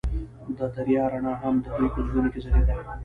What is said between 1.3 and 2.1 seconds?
هم د دوی په